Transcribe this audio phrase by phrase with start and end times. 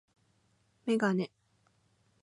[0.87, 1.29] メガネ